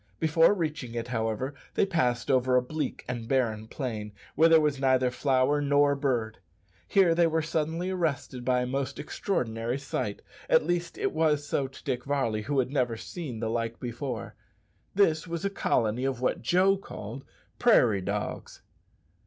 [0.19, 4.79] Before reaching it, however, they passed over a bleak and barren plain where there was
[4.79, 6.39] neither flower nor bird.
[6.87, 11.67] Here they were suddenly arrested by a most extraordinary sight at least it was so
[11.67, 14.33] to Dick Varley, who had never seen the like before.
[14.95, 17.23] This was a colony of what Joe called
[17.59, 18.63] "prairie dogs."